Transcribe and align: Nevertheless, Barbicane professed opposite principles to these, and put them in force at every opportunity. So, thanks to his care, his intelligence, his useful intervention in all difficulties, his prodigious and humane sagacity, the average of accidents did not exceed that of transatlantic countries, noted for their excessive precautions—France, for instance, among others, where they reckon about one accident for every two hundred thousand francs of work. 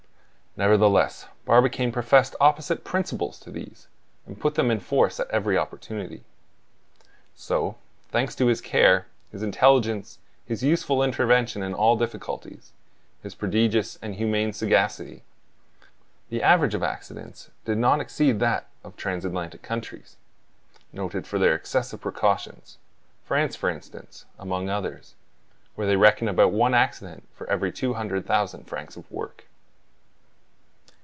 Nevertheless, 0.57 1.27
Barbicane 1.45 1.93
professed 1.93 2.35
opposite 2.41 2.83
principles 2.83 3.39
to 3.39 3.49
these, 3.51 3.87
and 4.25 4.37
put 4.37 4.55
them 4.55 4.69
in 4.69 4.81
force 4.81 5.17
at 5.17 5.29
every 5.31 5.57
opportunity. 5.57 6.25
So, 7.33 7.77
thanks 8.09 8.35
to 8.35 8.47
his 8.47 8.59
care, 8.59 9.07
his 9.31 9.43
intelligence, 9.43 10.19
his 10.45 10.61
useful 10.61 11.03
intervention 11.05 11.63
in 11.63 11.73
all 11.73 11.95
difficulties, 11.95 12.73
his 13.23 13.33
prodigious 13.33 13.97
and 14.01 14.15
humane 14.15 14.51
sagacity, 14.51 15.23
the 16.27 16.43
average 16.43 16.73
of 16.75 16.83
accidents 16.83 17.49
did 17.63 17.77
not 17.77 18.01
exceed 18.01 18.41
that 18.41 18.67
of 18.83 18.97
transatlantic 18.97 19.61
countries, 19.61 20.17
noted 20.91 21.25
for 21.25 21.39
their 21.39 21.55
excessive 21.55 22.01
precautions—France, 22.01 23.55
for 23.55 23.69
instance, 23.69 24.25
among 24.37 24.67
others, 24.69 25.15
where 25.75 25.87
they 25.87 25.95
reckon 25.95 26.27
about 26.27 26.51
one 26.51 26.73
accident 26.73 27.23
for 27.33 27.49
every 27.49 27.71
two 27.71 27.93
hundred 27.93 28.25
thousand 28.25 28.65
francs 28.67 28.97
of 28.97 29.09
work. 29.09 29.45